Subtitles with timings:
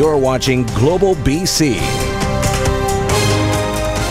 [0.00, 1.74] You're watching Global BC.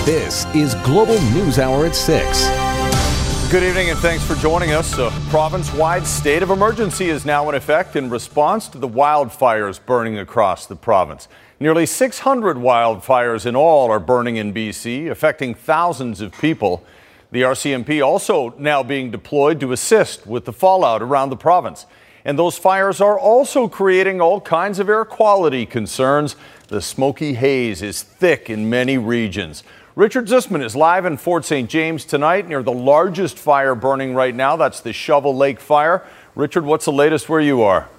[0.05, 3.51] This is Global News Hour at 6.
[3.51, 4.99] Good evening and thanks for joining us.
[4.99, 9.83] A province wide state of emergency is now in effect in response to the wildfires
[9.83, 11.27] burning across the province.
[11.59, 16.83] Nearly 600 wildfires in all are burning in BC, affecting thousands of people.
[17.31, 21.87] The RCMP also now being deployed to assist with the fallout around the province.
[22.29, 26.35] And those fires are also creating all kinds of air quality concerns.
[26.67, 29.63] The smoky haze is thick in many regions.
[29.95, 31.67] Richard Zussman is live in Fort St.
[31.67, 34.55] James tonight near the largest fire burning right now.
[34.55, 36.05] That's the Shovel Lake fire.
[36.35, 37.89] Richard, what's the latest where you are?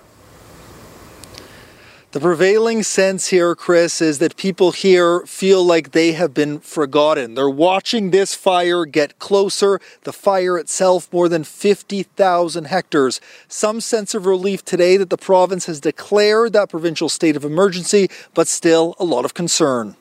[2.12, 7.34] The prevailing sense here, Chris, is that people here feel like they have been forgotten.
[7.34, 9.80] They're watching this fire get closer.
[10.02, 13.20] The fire itself, more than 50,000 hectares.
[13.46, 18.10] Some sense of relief today that the province has declared that provincial state of emergency,
[18.34, 19.94] but still a lot of concern.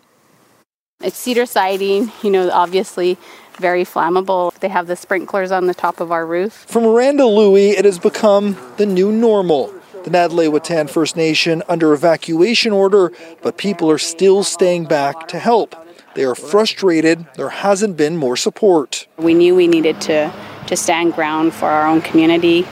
[1.02, 3.20] It's cedar siding, you know, obviously
[3.60, 4.52] very flammable.
[4.62, 6.54] They have the sprinklers on the top of our roof.
[6.68, 12.72] For Miranda Louie, it has become the new normal the Nadleh First Nation under evacuation
[12.72, 13.12] order,
[13.42, 15.76] but people are still staying back to help.
[16.16, 19.08] They are frustrated there hasn't been more support.
[19.18, 20.34] We knew we needed to,
[20.68, 22.68] to stand ground for our own community.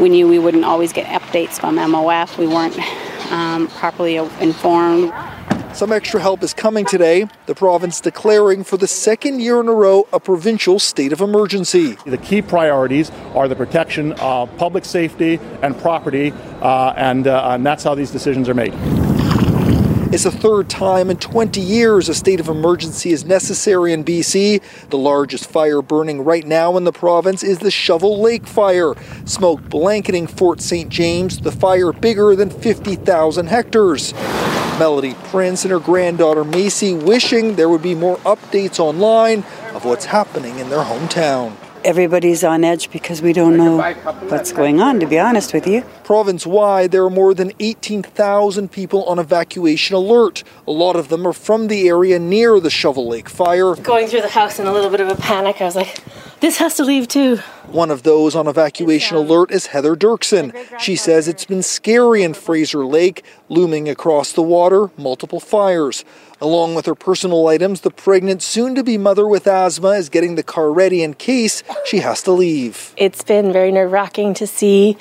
[0.00, 2.38] We knew we wouldn't always get updates from MOF.
[2.38, 2.78] We weren't
[3.30, 5.12] um, properly informed.
[5.74, 7.26] Some extra help is coming today.
[7.46, 11.96] The province declaring for the second year in a row a provincial state of emergency.
[12.04, 17.64] The key priorities are the protection of public safety and property, uh, and, uh, and
[17.64, 18.74] that's how these decisions are made.
[20.12, 24.60] It's the third time in 20 years a state of emergency is necessary in BC.
[24.90, 28.92] The largest fire burning right now in the province is the Shovel Lake fire.
[29.24, 30.90] Smoke blanketing Fort St.
[30.90, 34.12] James, the fire bigger than 50,000 hectares.
[34.78, 39.38] Melody Prince and her granddaughter Macy wishing there would be more updates online
[39.72, 41.56] of what's happening in their hometown.
[41.84, 43.76] Everybody's on edge because we don't know
[44.28, 45.82] what's going on, to be honest with you.
[46.04, 50.44] Province wide, there are more than 18,000 people on evacuation alert.
[50.66, 53.74] A lot of them are from the area near the Shovel Lake fire.
[53.74, 56.02] Going through the house in a little bit of a panic, I was like,
[56.40, 57.40] this has to leave too.
[57.68, 60.52] One of those on evacuation alert is Heather Dirksen.
[60.78, 66.04] She says it's been scary in Fraser Lake, looming across the water, multiple fires.
[66.40, 70.34] Along with her personal items, the pregnant, soon to be mother with asthma is getting
[70.34, 72.92] the car ready in case she has to leave.
[72.96, 74.96] It's been very nerve wracking to see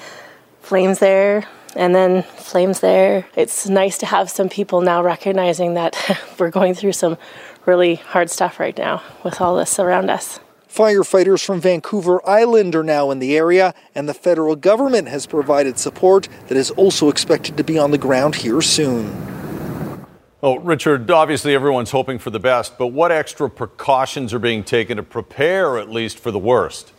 [0.61, 3.25] flames there and then flames there.
[3.35, 5.95] It's nice to have some people now recognizing that
[6.39, 7.17] we're going through some
[7.65, 10.39] really hard stuff right now with all this around us.
[10.73, 15.77] Firefighters from Vancouver Island are now in the area, and the federal government has provided
[15.77, 20.07] support that is also expected to be on the ground here soon.
[20.41, 24.95] Oh, Richard, obviously everyone's hoping for the best, but what extra precautions are being taken
[24.95, 26.93] to prepare at least for the worst?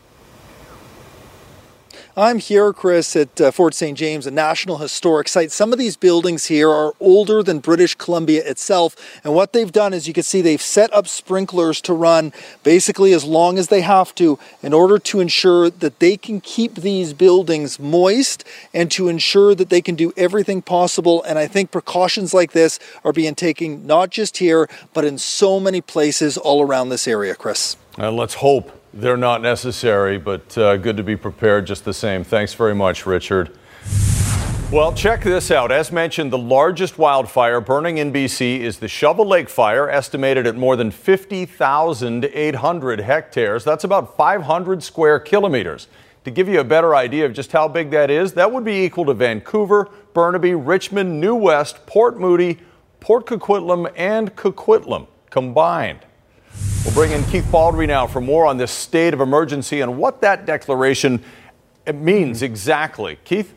[2.14, 3.96] I'm here, Chris, at uh, Fort St.
[3.96, 5.50] James, a National Historic Site.
[5.50, 8.94] Some of these buildings here are older than British Columbia itself.
[9.24, 12.34] And what they've done is you can see they've set up sprinklers to run
[12.64, 16.74] basically as long as they have to in order to ensure that they can keep
[16.74, 21.22] these buildings moist and to ensure that they can do everything possible.
[21.22, 25.58] And I think precautions like this are being taken not just here, but in so
[25.58, 27.78] many places all around this area, Chris.
[27.98, 32.24] Uh, let's hope they're not necessary, but uh, good to be prepared just the same.
[32.24, 33.56] Thanks very much, Richard.
[34.72, 35.70] Well, check this out.
[35.70, 40.56] As mentioned, the largest wildfire burning in BC is the Shovel Lake fire, estimated at
[40.56, 43.64] more than 50,800 hectares.
[43.64, 45.88] That's about 500 square kilometers.
[46.24, 48.84] To give you a better idea of just how big that is, that would be
[48.84, 52.58] equal to Vancouver, Burnaby, Richmond, New West, Port Moody,
[53.00, 56.00] Port Coquitlam, and Coquitlam combined.
[56.84, 60.20] We'll bring in Keith Baldrey now for more on this state of emergency and what
[60.22, 61.22] that declaration
[61.92, 63.18] means exactly.
[63.24, 63.54] Keith?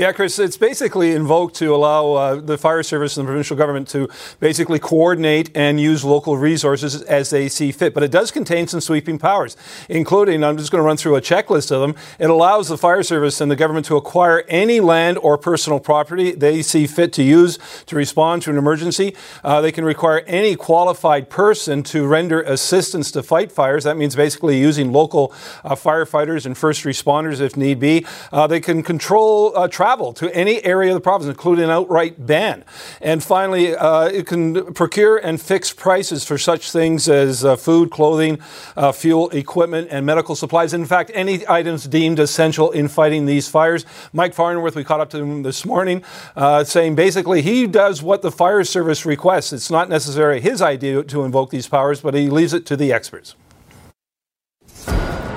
[0.00, 3.86] Yeah, Chris, it's basically invoked to allow uh, the fire service and the provincial government
[3.88, 4.08] to
[4.38, 7.92] basically coordinate and use local resources as they see fit.
[7.92, 9.58] But it does contain some sweeping powers,
[9.90, 12.02] including, I'm just going to run through a checklist of them.
[12.18, 16.30] It allows the fire service and the government to acquire any land or personal property
[16.30, 19.14] they see fit to use to respond to an emergency.
[19.44, 23.84] Uh, they can require any qualified person to render assistance to fight fires.
[23.84, 25.30] That means basically using local
[25.62, 28.06] uh, firefighters and first responders if need be.
[28.32, 32.14] Uh, they can control uh, travel to any area of the province, including an outright
[32.24, 32.64] ban.
[33.00, 37.90] And finally, uh, it can procure and fix prices for such things as uh, food,
[37.90, 38.38] clothing,
[38.76, 40.72] uh, fuel, equipment, and medical supplies.
[40.72, 43.84] In fact, any items deemed essential in fighting these fires.
[44.12, 46.04] Mike Farnworth, we caught up to him this morning,
[46.36, 49.52] uh, saying basically he does what the fire service requests.
[49.52, 52.92] It's not necessarily his idea to invoke these powers, but he leaves it to the
[52.92, 53.34] experts.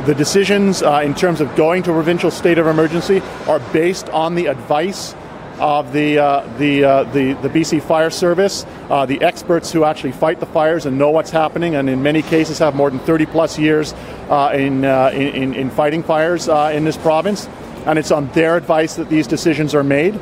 [0.05, 4.09] The decisions uh, in terms of going to a provincial state of emergency are based
[4.09, 5.15] on the advice
[5.59, 10.11] of the, uh, the, uh, the, the BC Fire Service, uh, the experts who actually
[10.11, 13.27] fight the fires and know what's happening, and in many cases have more than 30
[13.27, 13.93] plus years
[14.29, 17.47] uh, in, uh, in, in, fighting fires in this province.
[17.85, 20.19] And it's on their advice that these decisions are made.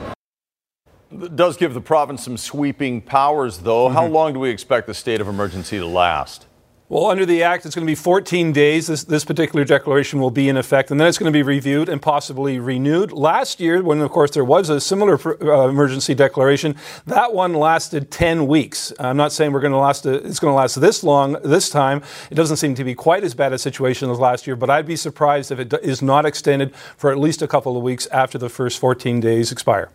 [1.11, 3.87] It does give the province some sweeping powers, though.
[3.87, 3.95] Mm-hmm.
[3.95, 6.45] How long do we expect the state of emergency to last?
[6.91, 8.87] Well, under the Act, it's going to be 14 days.
[8.87, 11.87] This, this particular declaration will be in effect, and then it's going to be reviewed
[11.87, 13.13] and possibly renewed.
[13.13, 18.11] Last year, when, of course, there was a similar uh, emergency declaration, that one lasted
[18.11, 18.91] 10 weeks.
[18.99, 21.69] I'm not saying we're going to last, a, it's going to last this long this
[21.69, 22.03] time.
[22.29, 24.85] It doesn't seem to be quite as bad a situation as last year, but I'd
[24.85, 28.37] be surprised if it is not extended for at least a couple of weeks after
[28.37, 29.91] the first 14 days expire.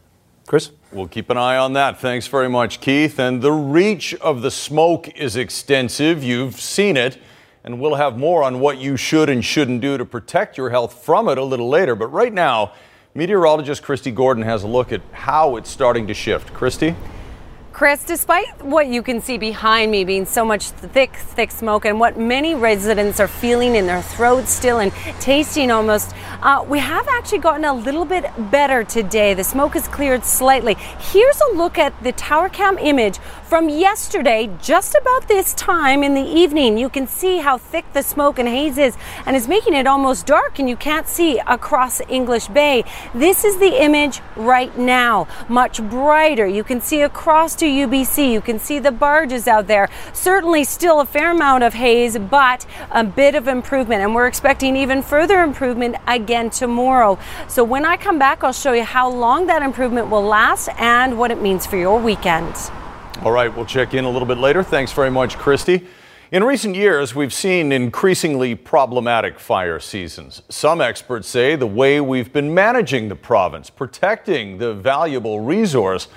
[0.46, 0.70] Chris?
[0.92, 2.00] We'll keep an eye on that.
[2.00, 3.18] Thanks very much, Keith.
[3.18, 6.22] And the reach of the smoke is extensive.
[6.22, 7.18] You've seen it.
[7.64, 11.02] And we'll have more on what you should and shouldn't do to protect your health
[11.02, 11.96] from it a little later.
[11.96, 12.72] But right now,
[13.14, 16.54] meteorologist Kristi Gordon has a look at how it's starting to shift.
[16.54, 16.94] Kristi?
[17.76, 22.00] Chris, despite what you can see behind me being so much thick, thick smoke and
[22.00, 24.90] what many residents are feeling in their throats still and
[25.20, 29.34] tasting almost, uh, we have actually gotten a little bit better today.
[29.34, 30.72] The smoke has cleared slightly.
[31.12, 36.14] Here's a look at the tower cam image from yesterday, just about this time in
[36.14, 36.76] the evening.
[36.76, 40.26] You can see how thick the smoke and haze is and it's making it almost
[40.26, 42.84] dark and you can't see across English Bay.
[43.14, 46.46] This is the image right now, much brighter.
[46.46, 48.32] You can see across to UBC.
[48.32, 49.88] You can see the barges out there.
[50.12, 54.02] Certainly still a fair amount of haze, but a bit of improvement.
[54.02, 57.16] And we're expecting even further improvement again tomorrow.
[57.46, 61.16] So when I come back, I'll show you how long that improvement will last and
[61.16, 62.56] what it means for your weekend.
[63.22, 64.62] All right, we'll check in a little bit later.
[64.62, 65.86] Thanks very much, Kristi.
[66.32, 70.42] In recent years, we've seen increasingly problematic fire seasons.
[70.50, 76.08] Some experts say the way we've been managing the province, protecting the valuable resource,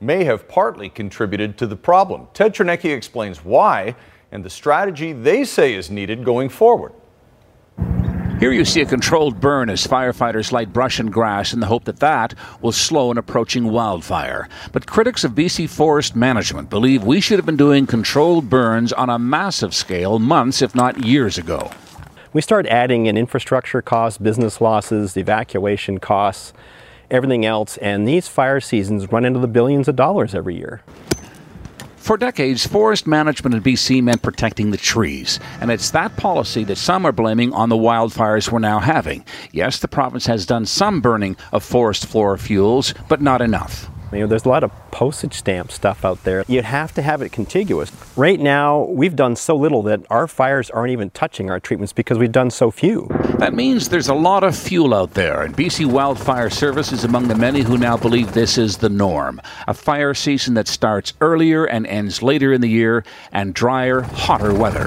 [0.00, 2.26] may have partly contributed to the problem.
[2.34, 3.94] Ted Chernecki explains why
[4.32, 6.92] and the strategy they say is needed going forward.
[8.38, 11.82] Here you see a controlled burn as firefighters light brush and grass in the hope
[11.86, 14.48] that that will slow an approaching wildfire.
[14.70, 19.10] But critics of BC forest management believe we should have been doing controlled burns on
[19.10, 21.72] a massive scale months, if not years ago.
[22.32, 26.52] We start adding in infrastructure costs, business losses, evacuation costs
[27.10, 30.82] everything else, and these fire seasons run into the billions of dollars every year.
[32.08, 36.78] For decades, forest management in BC meant protecting the trees, and it's that policy that
[36.78, 39.26] some are blaming on the wildfires we're now having.
[39.52, 43.90] Yes, the province has done some burning of forest floor fuels, but not enough.
[44.12, 46.42] You know, there's a lot of postage stamp stuff out there.
[46.48, 47.92] You'd have to have it contiguous.
[48.16, 52.16] Right now, we've done so little that our fires aren't even touching our treatments because
[52.16, 53.06] we've done so few.
[53.38, 57.28] That means there's a lot of fuel out there, and BC Wildfire Service is among
[57.28, 59.40] the many who now believe this is the norm.
[59.66, 64.54] A fire season that starts earlier and ends later in the year, and drier, hotter
[64.54, 64.84] weather.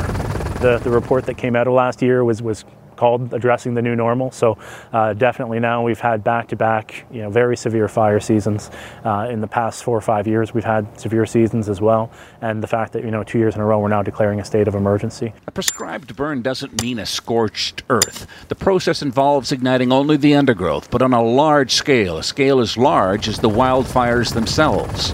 [0.62, 2.66] The, the report that came out of last year was, was
[3.02, 4.30] called addressing the new normal.
[4.30, 4.60] So
[4.94, 8.70] uh, definitely now we've had back-to-back, you know, very severe fire seasons.
[9.04, 12.12] Uh, in the past four or five years, we've had severe seasons as well.
[12.42, 14.46] And the fact that you know two years in a row we're now declaring a
[14.46, 15.34] state of emergency.
[15.48, 18.28] A prescribed burn doesn't mean a scorched earth.
[18.50, 22.78] The process involves igniting only the undergrowth, but on a large scale, a scale as
[22.78, 25.08] large as the wildfires themselves.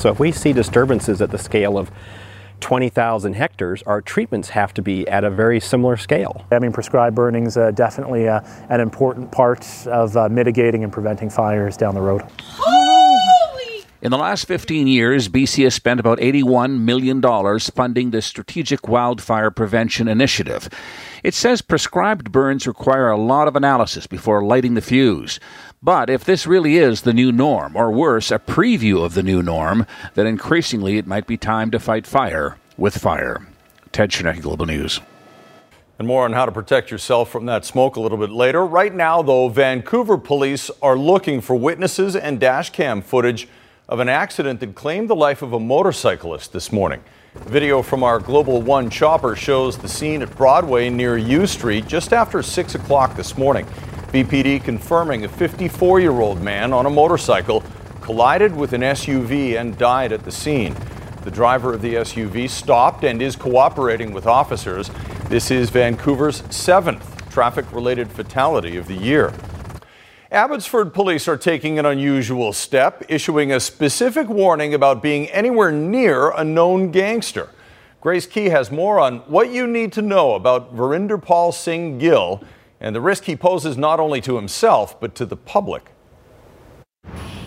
[0.00, 1.88] So if we see disturbances at the scale of
[2.62, 6.46] 20,000 hectares, our treatments have to be at a very similar scale.
[6.50, 8.40] I mean, prescribed burning is uh, definitely uh,
[8.70, 12.22] an important part of uh, mitigating and preventing fires down the road.
[14.02, 17.22] In the last 15 years, BC has spent about $81 million
[17.60, 20.68] funding the Strategic Wildfire Prevention Initiative.
[21.22, 25.38] It says prescribed burns require a lot of analysis before lighting the fuse.
[25.84, 29.40] But if this really is the new norm, or worse, a preview of the new
[29.40, 33.46] norm, then increasingly it might be time to fight fire with fire.
[33.92, 35.00] Ted Chernecki, Global News.
[36.00, 38.66] And more on how to protect yourself from that smoke a little bit later.
[38.66, 43.46] Right now, though, Vancouver police are looking for witnesses and dash cam footage
[43.92, 47.04] of an accident that claimed the life of a motorcyclist this morning.
[47.34, 52.14] Video from our Global One chopper shows the scene at Broadway near Yew Street just
[52.14, 53.66] after 6 o'clock this morning.
[54.10, 57.62] VPD confirming a 54 year old man on a motorcycle
[58.00, 60.74] collided with an SUV and died at the scene.
[61.24, 64.90] The driver of the SUV stopped and is cooperating with officers.
[65.28, 69.34] This is Vancouver's seventh traffic related fatality of the year.
[70.32, 76.30] Abbotsford police are taking an unusual step, issuing a specific warning about being anywhere near
[76.30, 77.50] a known gangster.
[78.00, 82.42] Grace Ke has more on what you need to know about Verinder Paul Singh Gill
[82.80, 85.91] and the risk he poses not only to himself, but to the public.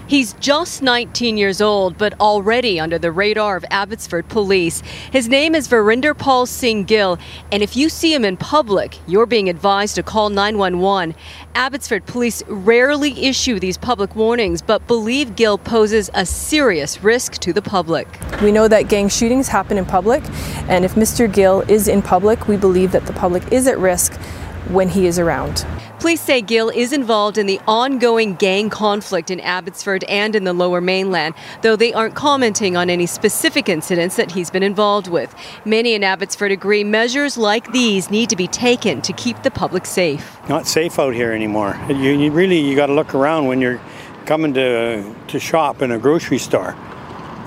[0.07, 4.81] He's just 19 years old, but already under the radar of Abbotsford police.
[5.11, 7.17] His name is Verinder Paul Singh Gill,
[7.51, 11.15] and if you see him in public, you're being advised to call 911.
[11.55, 17.51] Abbotsford police rarely issue these public warnings, but believe Gill poses a serious risk to
[17.51, 18.07] the public.
[18.43, 20.21] We know that gang shootings happen in public,
[20.69, 21.31] and if Mr.
[21.33, 24.19] Gill is in public, we believe that the public is at risk
[24.69, 25.65] when he is around.
[25.99, 30.53] Police say Gill is involved in the ongoing gang conflict in Abbotsford and in the
[30.53, 35.33] lower mainland, though they aren't commenting on any specific incidents that he's been involved with.
[35.65, 39.85] Many in Abbotsford agree measures like these need to be taken to keep the public
[39.85, 40.37] safe.
[40.47, 41.79] Not safe out here anymore.
[41.89, 43.81] You, you really you got to look around when you're
[44.25, 46.75] coming to to shop in a grocery store.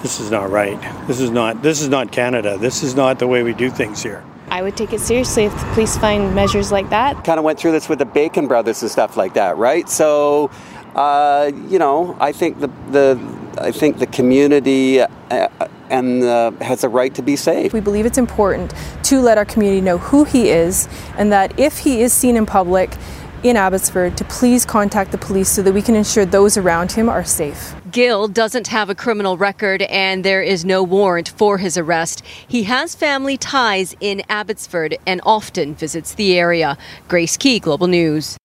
[0.03, 0.81] This is not right.
[1.07, 2.57] This is not this is not Canada.
[2.59, 4.25] This is not the way we do things here.
[4.51, 7.25] I would take it seriously if the police find measures like that.
[7.25, 9.89] Kind of went through this with the Bacon Brothers and stuff like that, right?
[9.89, 10.51] So,
[10.95, 13.19] uh, you know, I think the the
[13.59, 15.49] I think the community uh,
[15.91, 17.73] and uh, has a right to be safe.
[17.73, 18.75] We believe it's important
[19.05, 22.47] to let our community know who he is, and that if he is seen in
[22.47, 22.97] public
[23.43, 27.09] in Abbotsford, to please contact the police so that we can ensure those around him
[27.09, 27.75] are safe.
[27.91, 32.23] Gill doesn't have a criminal record and there is no warrant for his arrest.
[32.47, 36.77] He has family ties in Abbotsford and often visits the area.
[37.07, 38.37] Grace Ke, Global News.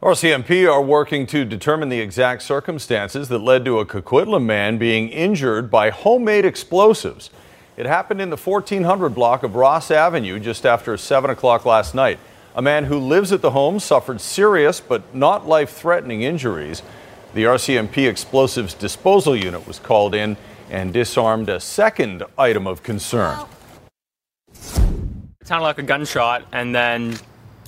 [0.00, 5.08] RCMP are working to determine the exact circumstances that led to a Coquitlam man being
[5.08, 7.30] injured by homemade explosives.
[7.76, 12.18] It happened in the 1400 block of Ross Avenue just after 7 o'clock last night.
[12.54, 16.82] A man who lives at the home suffered serious but not life threatening injuries.
[17.34, 20.36] The RCMP explosives disposal unit was called in
[20.70, 23.46] and disarmed a second item of concern.
[24.52, 27.16] It sounded like a gunshot, and then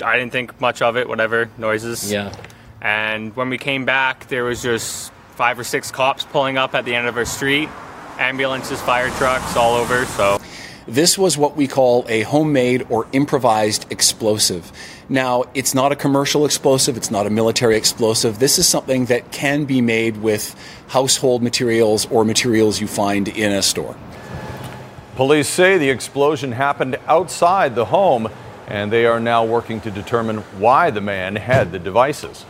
[0.04, 2.12] I didn't think much of it, whatever, noises.
[2.12, 2.34] Yeah.
[2.82, 6.84] And when we came back, there was just five or six cops pulling up at
[6.84, 7.70] the end of our street,
[8.18, 10.38] ambulances, fire trucks all over, so.
[10.86, 14.70] This was what we call a homemade or improvised explosive.
[15.08, 18.38] Now, it's not a commercial explosive, it's not a military explosive.
[18.38, 20.54] This is something that can be made with
[20.88, 23.96] household materials or materials you find in a store.
[25.16, 28.28] Police say the explosion happened outside the home,
[28.66, 32.44] and they are now working to determine why the man had the devices.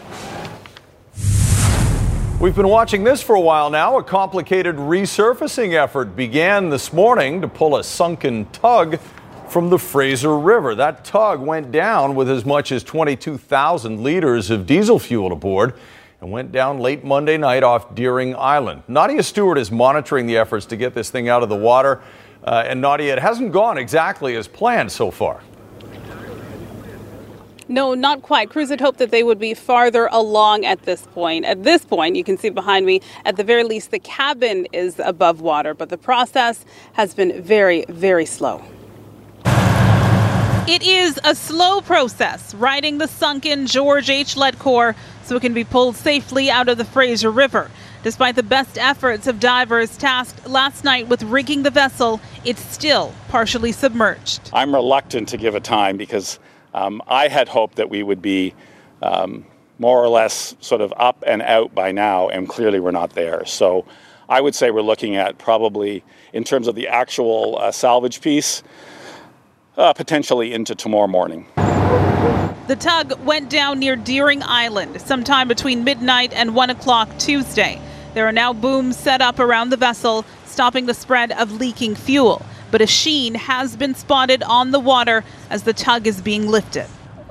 [2.44, 3.96] We've been watching this for a while now.
[3.96, 9.00] A complicated resurfacing effort began this morning to pull a sunken tug
[9.48, 10.74] from the Fraser River.
[10.74, 15.72] That tug went down with as much as 22,000 liters of diesel fuel aboard
[16.20, 18.82] and went down late Monday night off Deering Island.
[18.88, 22.02] Nadia Stewart is monitoring the efforts to get this thing out of the water.
[22.42, 25.40] Uh, and Nadia, it hasn't gone exactly as planned so far.
[27.68, 28.50] No, not quite.
[28.50, 31.44] Crews had hoped that they would be farther along at this point.
[31.44, 34.98] At this point, you can see behind me, at the very least, the cabin is
[34.98, 38.62] above water, but the process has been very, very slow.
[40.66, 44.34] It is a slow process, riding the sunken George H.
[44.34, 47.70] Ledcor so it can be pulled safely out of the Fraser River.
[48.02, 53.14] Despite the best efforts of divers tasked last night with rigging the vessel, it's still
[53.28, 54.50] partially submerged.
[54.52, 56.38] I'm reluctant to give a time because
[56.74, 58.54] um, I had hoped that we would be
[59.00, 59.46] um,
[59.78, 63.44] more or less sort of up and out by now, and clearly we're not there.
[63.46, 63.86] So
[64.28, 68.62] I would say we're looking at probably, in terms of the actual uh, salvage piece,
[69.76, 71.46] uh, potentially into tomorrow morning.
[72.66, 77.80] The tug went down near Deering Island sometime between midnight and 1 o'clock Tuesday.
[78.14, 82.40] There are now booms set up around the vessel, stopping the spread of leaking fuel.
[82.70, 86.86] But a sheen has been spotted on the water as the tug is being lifted.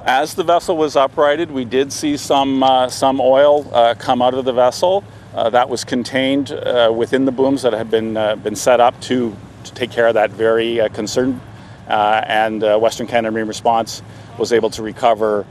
[0.06, 4.34] As the vessel was uprighted, we did see some uh, some oil uh, come out
[4.34, 5.02] of the vessel.
[5.34, 9.00] Uh, that was contained uh, within the booms that had been uh, been set up
[9.00, 11.40] to, to take care of that very uh, concern.
[11.88, 14.02] and Western Canada Marine Response
[14.38, 15.46] was able to recover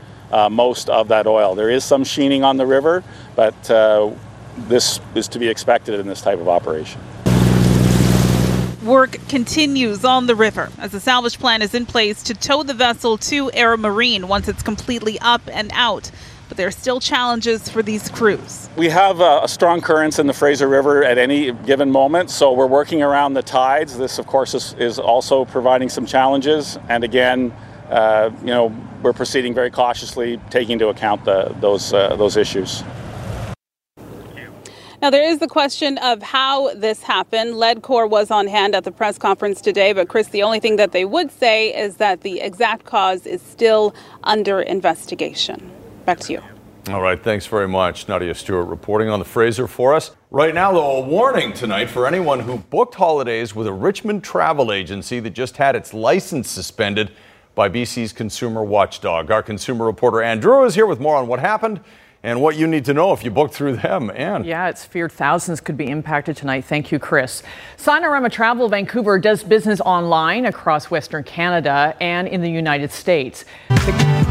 [0.51, 1.55] most of that oil.
[1.55, 3.03] There is some sheening on the river,
[3.35, 3.55] but
[4.69, 7.01] this is to be expected in this type of operation.
[8.85, 12.75] Work continues on the river as a salvage plan is in place to tow the
[12.75, 16.11] vessel to Air Marine once it's completely up and out.
[16.49, 18.69] But there are still challenges for these crews.
[18.77, 22.67] We have a strong currents in the Fraser River at any given moment, so we're
[22.67, 23.97] working around the tides.
[23.97, 26.77] This, of course, is, is also providing some challenges.
[26.89, 27.55] And again,
[27.89, 32.83] uh, you know, we're proceeding very cautiously, taking into account the, those uh, those issues.
[35.03, 37.55] Now, there is the question of how this happened.
[37.55, 40.93] Ledcor was on hand at the press conference today, but Chris, the only thing that
[40.93, 45.73] they would say is that the exact cause is still under investigation.
[46.05, 46.43] Back to you.
[46.89, 48.07] All right, thanks very much.
[48.07, 50.13] Nadia Stewart reporting on the Fraser for us.
[50.31, 54.71] Right now, though, a warning tonight for anyone who booked holidays with a Richmond travel
[54.71, 57.11] agency that just had its license suspended
[57.57, 59.33] by BC's consumer watchdog.
[59.33, 61.81] Our consumer reporter Anne Drewa is here with more on what happened
[62.23, 64.11] and what you need to know if you book through them.
[64.14, 66.64] And yeah, it's feared thousands could be impacted tonight.
[66.64, 67.43] Thank you, Chris.
[67.76, 73.45] Sinorama Travel Vancouver does business online across Western Canada and in the United States.
[73.69, 74.23] The-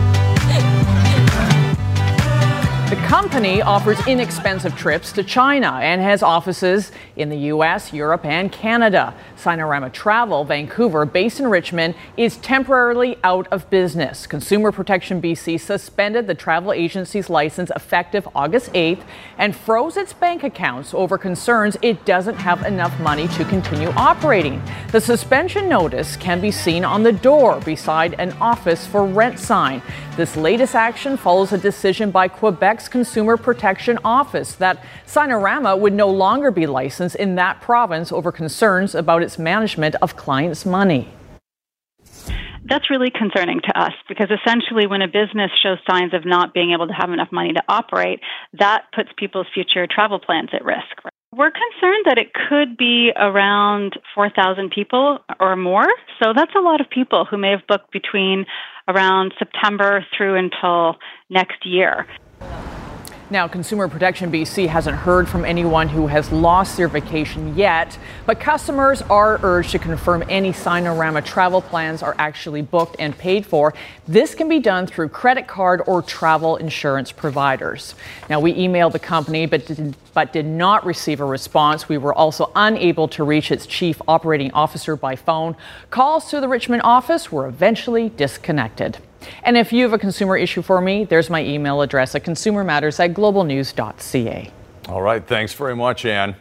[2.89, 8.51] the company offers inexpensive trips to China and has offices in the US, Europe, and
[8.51, 9.13] Canada.
[9.41, 14.27] Sinorama Travel Vancouver, based in Richmond, is temporarily out of business.
[14.27, 19.03] Consumer Protection BC suspended the travel agency's license effective August 8th
[19.39, 24.61] and froze its bank accounts over concerns it doesn't have enough money to continue operating.
[24.91, 29.81] The suspension notice can be seen on the door beside an office for rent sign.
[30.17, 36.09] This latest action follows a decision by Quebec's Consumer Protection Office that Sinorama would no
[36.09, 41.09] longer be licensed in that province over concerns about its management of clients' money.
[42.63, 46.71] That's really concerning to us because essentially, when a business shows signs of not being
[46.71, 48.19] able to have enough money to operate,
[48.59, 51.01] that puts people's future travel plans at risk.
[51.33, 55.87] We're concerned that it could be around 4,000 people or more.
[56.21, 58.45] So that's a lot of people who may have booked between
[58.87, 60.97] around September through until
[61.29, 62.05] next year.
[63.31, 68.41] Now, Consumer Protection BC hasn't heard from anyone who has lost their vacation yet, but
[68.41, 73.73] customers are urged to confirm any Sinorama travel plans are actually booked and paid for.
[74.05, 77.95] This can be done through credit card or travel insurance providers.
[78.29, 81.87] Now, we emailed the company but did, but did not receive a response.
[81.87, 85.55] We were also unable to reach its chief operating officer by phone.
[85.89, 88.97] Calls to the Richmond office were eventually disconnected.
[89.43, 92.99] And if you have a consumer issue for me, there's my email address at consumermatters
[92.99, 94.51] at globalnews.ca.
[94.89, 96.35] All right, thanks very much, Anne.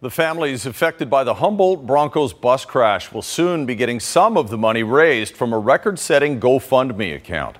[0.00, 4.48] The families affected by the Humboldt Broncos bus crash will soon be getting some of
[4.48, 7.56] the money raised from a record setting GoFundMe account.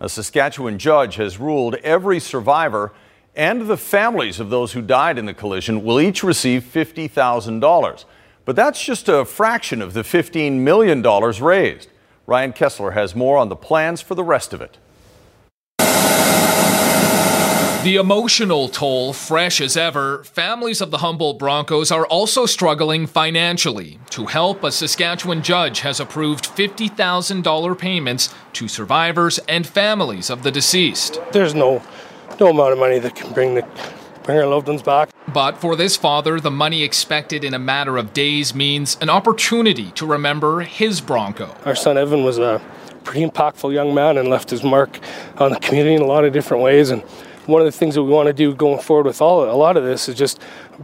[0.00, 2.92] A Saskatchewan judge has ruled every survivor
[3.36, 8.04] and the families of those who died in the collision will each receive $50,000.
[8.46, 11.90] But that's just a fraction of the $15 million raised.
[12.26, 14.78] Ryan Kessler has more on the plans for the rest of it.
[17.84, 24.00] The emotional toll fresh as ever, families of the Humboldt Broncos are also struggling financially.
[24.10, 30.50] To help, a Saskatchewan judge has approved $50,000 payments to survivors and families of the
[30.50, 31.20] deceased.
[31.30, 31.80] There's no
[32.40, 33.62] no amount of money that can bring the
[34.26, 35.10] bring our loved ones back.
[35.32, 39.92] But for this father, the money expected in a matter of days means an opportunity
[39.92, 41.56] to remember his Bronco.
[41.64, 42.60] Our son Evan was a
[43.04, 44.98] pretty impactful young man and left his mark
[45.38, 46.90] on the community in a lot of different ways.
[46.90, 47.02] And
[47.46, 49.76] one of the things that we want to do going forward with all a lot
[49.76, 50.40] of this is just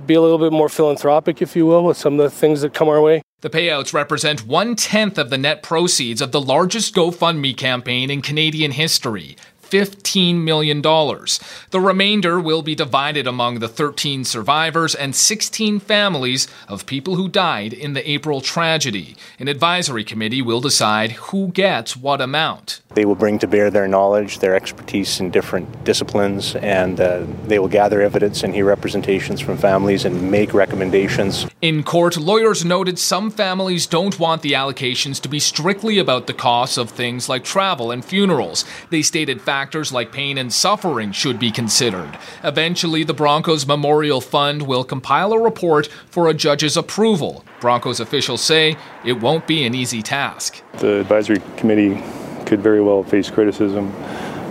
[0.07, 2.73] be a little bit more philanthropic, if you will, with some of the things that
[2.73, 3.23] come our way.
[3.41, 8.23] The payouts represent one tenth of the net proceeds of the largest GoFundMe campaign in
[8.23, 9.37] Canadian history.
[9.73, 10.83] $15 million.
[10.83, 17.27] The remainder will be divided among the 13 survivors and 16 families of people who
[17.27, 19.17] died in the April tragedy.
[19.39, 22.83] An advisory committee will decide who gets what amount.
[22.91, 27.59] They will bring to bear their knowledge, their expertise in different disciplines, and uh, they
[27.59, 31.47] will gather evidence and hear representations from families and make recommendations.
[31.63, 36.35] In court, lawyers noted some families don't want the allocations to be strictly about the
[36.35, 38.67] costs of things like travel and funerals.
[38.91, 42.19] They stated facts factors like pain and suffering should be considered.
[42.43, 47.45] Eventually, the Broncos Memorial Fund will compile a report for a judge's approval.
[47.61, 50.61] Broncos officials say it won't be an easy task.
[50.79, 52.03] The advisory committee
[52.45, 53.95] could very well face criticism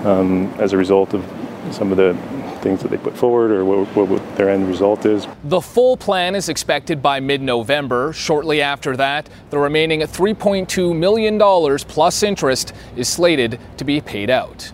[0.05, 1.25] um, as a result of
[1.71, 2.13] some of the
[2.61, 5.27] things that they put forward or what, what their end result is.
[5.43, 8.13] The full plan is expected by mid November.
[8.13, 11.37] Shortly after that, the remaining $3.2 million
[11.79, 14.71] plus interest is slated to be paid out.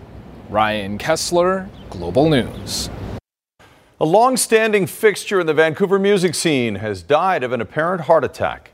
[0.48, 2.88] Ryan Kessler, Global News.
[4.00, 8.24] A long standing fixture in the Vancouver music scene has died of an apparent heart
[8.24, 8.72] attack.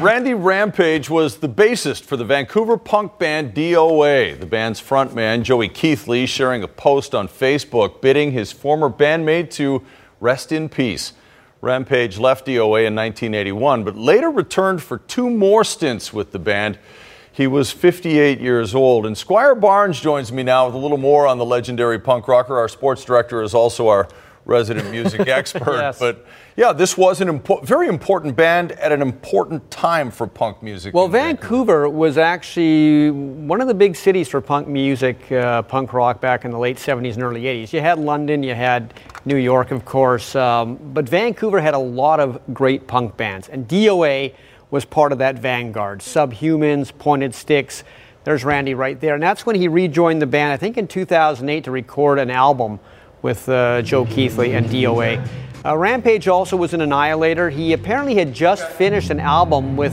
[0.00, 4.40] Randy Rampage was the bassist for the Vancouver punk band DOA.
[4.40, 9.82] The band's frontman, Joey Keithley, sharing a post on Facebook bidding his former bandmate to
[10.18, 11.12] rest in peace.
[11.60, 16.76] Rampage left DOA in 1981, but later returned for two more stints with the band.
[17.32, 19.06] He was 58 years old.
[19.06, 22.58] And Squire Barnes joins me now with a little more on the legendary punk rocker.
[22.58, 24.06] Our sports director is also our
[24.44, 25.76] resident music expert.
[25.76, 25.98] yes.
[25.98, 30.62] But yeah, this was an impo- very important band at an important time for punk
[30.62, 30.92] music.
[30.92, 35.94] Well, Vancouver, Vancouver, was actually one of the big cities for punk music, uh, punk
[35.94, 37.72] rock back in the late 70s and early 80s.
[37.72, 38.92] You had London, you had
[39.24, 43.66] New York, of course, um, but Vancouver had a lot of great punk bands, and
[43.68, 44.34] DOA
[44.72, 46.00] was part of that vanguard.
[46.00, 47.84] Subhumans, Pointed Sticks.
[48.24, 49.14] There's Randy right there.
[49.14, 52.80] And that's when he rejoined the band, I think in 2008, to record an album
[53.20, 55.28] with uh, Joe Keithley and DOA.
[55.64, 57.50] Uh, Rampage also was an Annihilator.
[57.50, 59.92] He apparently had just finished an album with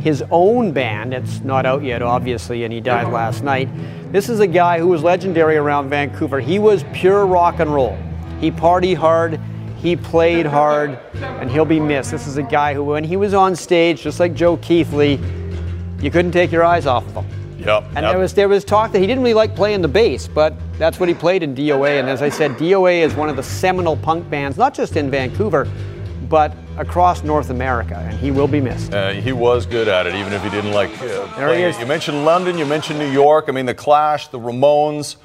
[0.00, 1.12] his own band.
[1.12, 3.68] It's not out yet, obviously, and he died last night.
[4.10, 6.40] This is a guy who was legendary around Vancouver.
[6.40, 7.98] He was pure rock and roll.
[8.40, 9.38] He party hard,
[9.84, 12.10] he played hard, and he'll be missed.
[12.10, 15.20] This is a guy who, when he was on stage, just like Joe Keithley,
[16.00, 17.58] you couldn't take your eyes off of him.
[17.58, 17.84] Yep.
[17.88, 18.12] And yep.
[18.12, 20.98] there was there was talk that he didn't really like playing the bass, but that's
[20.98, 22.00] what he played in DOA.
[22.00, 25.10] And as I said, DOA is one of the seminal punk bands, not just in
[25.10, 25.70] Vancouver,
[26.30, 28.94] but across North America, and he will be missed.
[28.94, 30.90] Uh, he was good at it, even if he didn't like.
[31.02, 31.78] Uh, he is.
[31.78, 33.46] You mentioned London, you mentioned New York.
[33.48, 35.16] I mean, the Clash, the Ramones,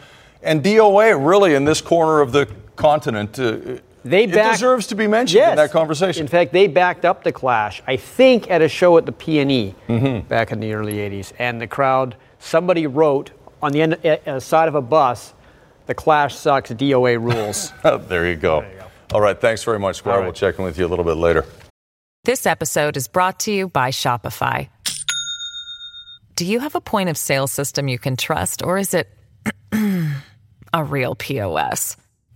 [0.43, 1.15] and DOA.
[1.25, 2.45] Really, in this corner of the
[2.75, 3.39] continent.
[3.39, 5.51] Uh, they backed, it deserves to be mentioned yes.
[5.51, 6.21] in that conversation.
[6.21, 9.75] In fact, they backed up the Clash, I think, at a show at the PNE
[9.87, 10.27] mm-hmm.
[10.27, 13.31] back in the early '80s, and the crowd somebody wrote
[13.61, 15.33] on the end, uh, side of a bus,
[15.87, 16.71] "The Clash sucks.
[16.71, 17.73] DOA rules."
[18.07, 18.61] there, you go.
[18.61, 18.87] there, you go.
[19.13, 19.39] All right.
[19.39, 20.19] Thanks very much, Squire.
[20.19, 20.23] Right.
[20.23, 21.45] We'll check in with you a little bit later.
[22.23, 24.69] This episode is brought to you by Shopify.
[26.35, 29.09] Do you have a point of sale system you can trust, or is it
[30.73, 31.97] a real POS?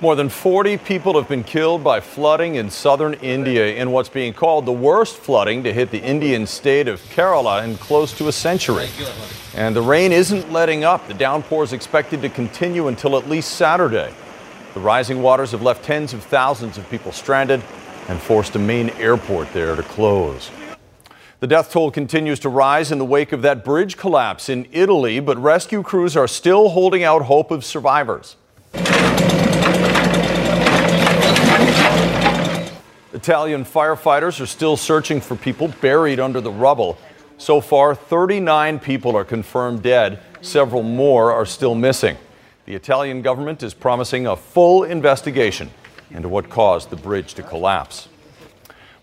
[0.00, 4.32] More than 40 people have been killed by flooding in southern India in what's being
[4.32, 8.32] called the worst flooding to hit the Indian state of Kerala in close to a
[8.32, 8.88] century.
[9.56, 11.08] And the rain isn't letting up.
[11.08, 14.14] The downpour is expected to continue until at least Saturday.
[14.74, 17.60] The rising waters have left tens of thousands of people stranded
[18.06, 20.48] and forced a main airport there to close.
[21.40, 25.18] The death toll continues to rise in the wake of that bridge collapse in Italy,
[25.18, 28.36] but rescue crews are still holding out hope of survivors.
[33.12, 36.96] Italian firefighters are still searching for people buried under the rubble.
[37.36, 40.20] So far, 39 people are confirmed dead.
[40.40, 42.16] Several more are still missing.
[42.64, 45.70] The Italian government is promising a full investigation
[46.10, 48.08] into what caused the bridge to collapse.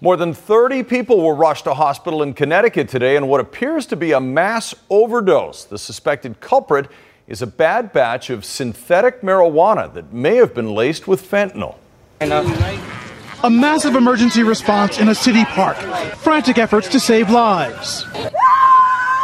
[0.01, 3.95] More than 30 people were rushed to hospital in Connecticut today in what appears to
[3.95, 5.65] be a mass overdose.
[5.65, 6.88] The suspected culprit
[7.27, 11.75] is a bad batch of synthetic marijuana that may have been laced with fentanyl.
[13.43, 15.77] A massive emergency response in a city park,
[16.17, 18.05] frantic efforts to save lives.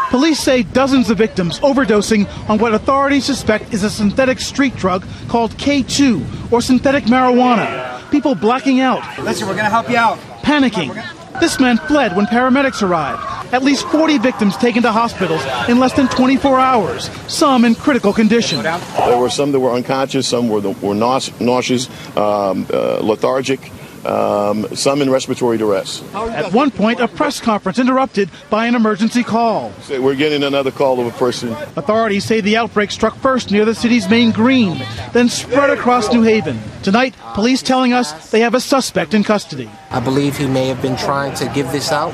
[0.09, 5.05] Police say dozens of victims overdosing on what authorities suspect is a synthetic street drug
[5.29, 8.09] called K2 or synthetic marijuana.
[8.11, 9.01] People blacking out.
[9.19, 10.17] Listen, we're going to help you out.
[10.43, 10.93] Panicking.
[11.39, 13.40] This man fled when paramedics arrived.
[13.51, 18.13] At least 40 victims taken to hospitals in less than 24 hours, some in critical
[18.13, 18.63] condition.
[18.63, 23.59] There were some that were unconscious, some were, were nauseous, um, uh, lethargic.
[24.05, 26.03] um, some in respiratory duress.
[26.13, 29.71] At one point, a press conference interrupted by an emergency call.
[29.89, 31.51] We're getting another call of a person.
[31.75, 34.83] Authorities say the outbreak struck first near the city's main green,
[35.13, 36.59] then spread across New Haven.
[36.81, 39.69] Tonight, police telling us they have a suspect in custody.
[39.91, 42.13] I believe he may have been trying to give this out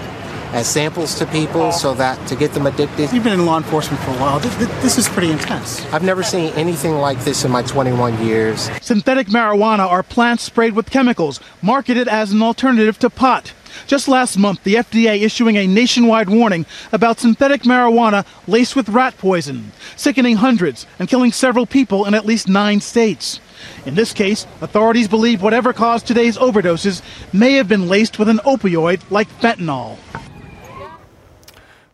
[0.57, 3.13] as samples to people so that to get them addicted.
[3.13, 4.39] You've been in law enforcement for a while.
[4.39, 5.85] This, this, is pretty intense.
[5.93, 8.67] I've never seen anything like this in my 21 years.
[8.81, 13.53] Synthetic marijuana are plants sprayed with chemicals, marketed as an alternative to pot.
[13.85, 19.15] Just last month, the FDA issuing a nationwide warning about synthetic marijuana laced with rat
[19.19, 23.39] poison, sickening hundreds and killing several people in at least nine states.
[23.85, 28.39] In this case, authorities believe whatever caused today's overdoses may have been laced with an
[28.39, 29.97] opioid like fentanyl.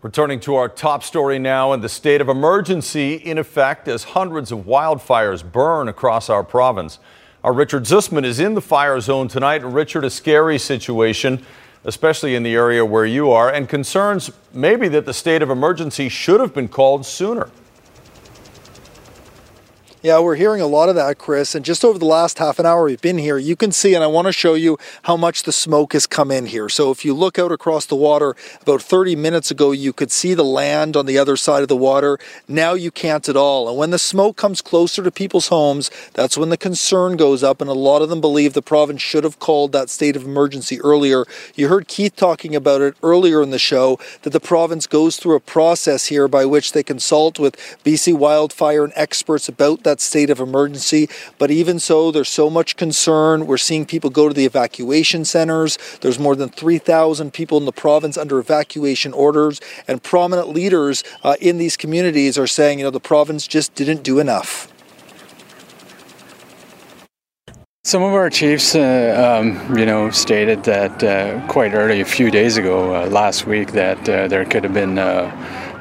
[0.04, 4.52] Returning to our top story now, and the state of emergency in effect as hundreds
[4.52, 7.00] of wildfires burn across our province.
[7.42, 9.64] Our Richard Zussman is in the fire zone tonight.
[9.64, 11.46] Richard, a scary situation,
[11.86, 16.10] especially in the area where you are, and concerns maybe that the state of emergency
[16.10, 17.50] should have been called sooner.
[20.04, 21.56] Yeah, we're hearing a lot of that, Chris.
[21.56, 24.04] And just over the last half an hour we've been here, you can see, and
[24.04, 26.68] I want to show you how much the smoke has come in here.
[26.68, 30.34] So if you look out across the water, about 30 minutes ago, you could see
[30.34, 32.20] the land on the other side of the water.
[32.50, 33.70] Now you can't at all.
[33.70, 37.62] And when the smoke comes closer to people's homes, that's when the concern goes up.
[37.62, 40.82] And a lot of them believe the province should have called that state of emergency
[40.82, 41.24] earlier.
[41.56, 45.38] You heard Keith talking about it earlier in the show that the province goes through
[45.38, 50.02] a process here by which they consult with BC wildfire and experts about that that
[50.02, 51.08] state of emergency.
[51.38, 53.46] But even so, there's so much concern.
[53.46, 55.78] We're seeing people go to the evacuation centers.
[56.02, 61.36] There's more than 3,000 people in the province under evacuation orders, and prominent leaders uh,
[61.40, 64.68] in these communities are saying, you know, the province just didn't do enough.
[67.86, 72.32] Some of our chiefs, uh, um, you know, stated that uh, quite early, a few
[72.32, 74.98] days ago, uh, last week, that uh, there could have been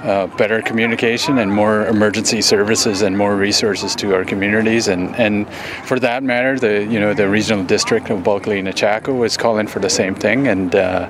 [0.03, 4.89] uh, better communication and more emergency services and more resources to our communities.
[4.89, 5.49] And, and
[5.87, 9.67] for that matter, the you know the regional district of Bulkley and Nechako is calling
[9.67, 10.49] for the same thing.
[10.49, 11.09] And uh,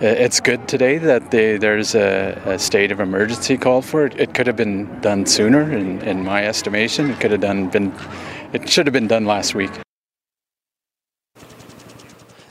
[0.00, 4.18] it's good today that they, there's a, a, state of emergency called for it.
[4.18, 7.10] It could have been done sooner, in, in my estimation.
[7.10, 7.94] It could have done been.
[8.52, 9.81] It should have been done last week.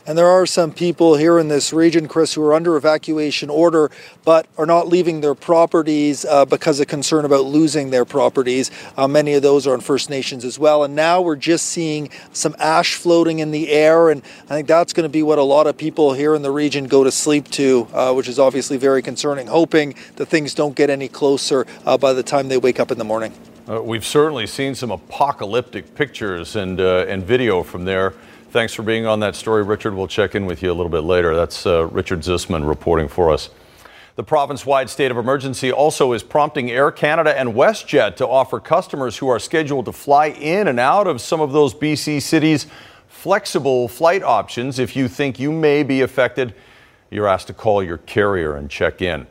[0.07, 3.91] And there are some people here in this region, Chris, who are under evacuation order
[4.25, 8.71] but are not leaving their properties uh, because of concern about losing their properties.
[8.97, 10.83] Uh, many of those are on First Nations as well.
[10.83, 14.09] And now we're just seeing some ash floating in the air.
[14.09, 16.51] And I think that's going to be what a lot of people here in the
[16.51, 20.75] region go to sleep to, uh, which is obviously very concerning, hoping that things don't
[20.75, 23.33] get any closer uh, by the time they wake up in the morning.
[23.69, 28.13] Uh, we've certainly seen some apocalyptic pictures and, uh, and video from there.
[28.51, 29.93] Thanks for being on that story, Richard.
[29.93, 31.33] We'll check in with you a little bit later.
[31.33, 33.49] That's uh, Richard Zussman reporting for us.
[34.17, 38.59] The province wide state of emergency also is prompting Air Canada and WestJet to offer
[38.59, 42.67] customers who are scheduled to fly in and out of some of those BC cities
[43.07, 44.79] flexible flight options.
[44.79, 46.53] If you think you may be affected,
[47.09, 49.27] you're asked to call your carrier and check in.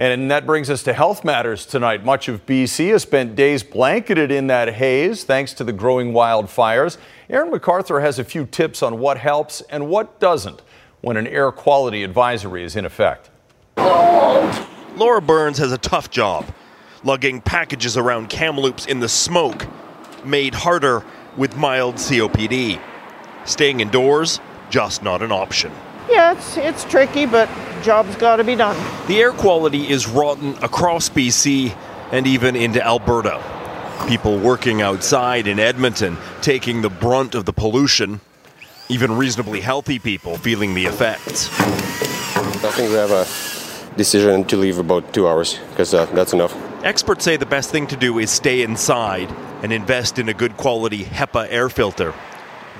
[0.00, 2.06] And that brings us to health matters tonight.
[2.06, 6.96] Much of BC has spent days blanketed in that haze thanks to the growing wildfires.
[7.28, 10.62] Aaron MacArthur has a few tips on what helps and what doesn't
[11.02, 13.28] when an air quality advisory is in effect.
[13.76, 16.46] Laura Burns has a tough job,
[17.04, 19.66] lugging packages around Kamloops in the smoke,
[20.24, 21.04] made harder
[21.36, 22.80] with mild COPD.
[23.44, 25.70] Staying indoors, just not an option.
[26.08, 27.50] Yeah, it's, it's tricky, but
[27.82, 28.76] job's got to be done.
[29.06, 31.76] The air quality is rotten across BC
[32.12, 33.42] and even into Alberta.
[34.08, 38.20] People working outside in Edmonton taking the brunt of the pollution,
[38.88, 41.48] even reasonably healthy people feeling the effects.
[41.58, 43.26] I think we have a
[43.96, 46.54] decision to leave about two hours because uh, that's enough.
[46.82, 49.30] Experts say the best thing to do is stay inside
[49.62, 52.14] and invest in a good quality HEPA air filter.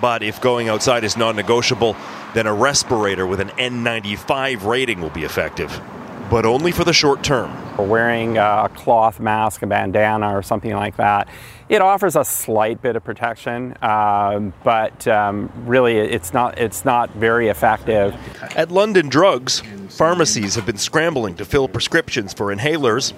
[0.01, 1.97] But if going outside is non negotiable,
[2.35, 5.81] then a respirator with an N95 rating will be effective.
[6.31, 7.51] But only for the short term.
[7.77, 11.29] Wearing a cloth mask, a bandana, or something like that,
[11.69, 17.11] it offers a slight bit of protection, um, but um, really it's not, it's not
[17.11, 18.15] very effective.
[18.57, 23.13] At London Drugs, pharmacies have been scrambling to fill prescriptions for inhalers.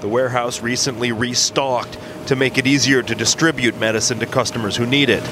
[0.00, 5.08] The warehouse recently restocked to make it easier to distribute medicine to customers who need
[5.08, 5.22] it.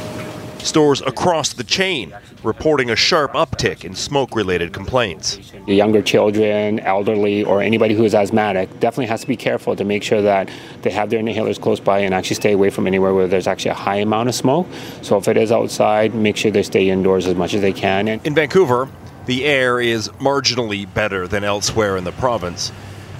[0.64, 5.38] Stores across the chain reporting a sharp uptick in smoke related complaints.
[5.66, 9.85] The younger children, elderly, or anybody who is asthmatic definitely has to be careful to
[9.85, 10.51] make sure that
[10.83, 13.70] they have their inhalers close by and actually stay away from anywhere where there's actually
[13.70, 14.66] a high amount of smoke.
[15.03, 18.09] So if it is outside, make sure they stay indoors as much as they can.
[18.09, 18.88] And in Vancouver,
[19.27, 22.72] the air is marginally better than elsewhere in the province,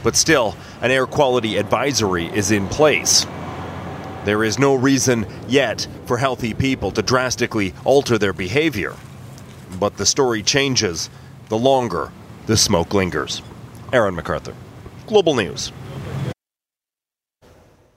[0.03, 3.25] but still, an air quality advisory is in place.
[4.25, 8.95] There is no reason yet for healthy people to drastically alter their behavior.
[9.81, 11.11] But the story changes
[11.49, 12.13] the longer
[12.47, 13.43] the smoke lingers.
[13.93, 14.55] Aaron MacArthur,
[15.07, 15.73] Global News.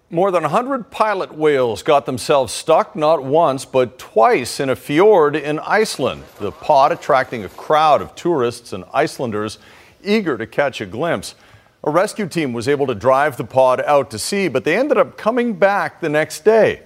[0.09, 5.35] More than 100 pilot whales got themselves stuck not once but twice in a fjord
[5.35, 6.23] in Iceland.
[6.39, 9.57] The pod attracting a crowd of tourists and Icelanders
[10.03, 11.35] eager to catch a glimpse.
[11.85, 14.97] A rescue team was able to drive the pod out to sea, but they ended
[14.97, 16.81] up coming back the next day.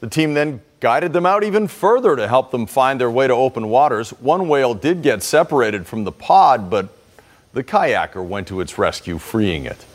[0.00, 3.32] The team then guided them out even further to help them find their way to
[3.32, 4.10] open waters.
[4.10, 6.90] One whale did get separated from the pod, but
[7.54, 9.86] the kayaker went to its rescue, freeing it.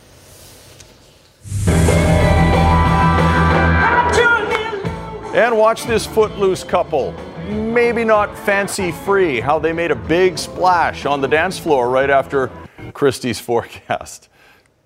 [5.36, 7.12] And watch this footloose couple.
[7.48, 12.10] Maybe not fancy free, how they made a big splash on the dance floor right
[12.10, 12.48] after
[12.94, 14.28] Kristi's forecast.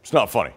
[0.04, 0.52] It's not funny.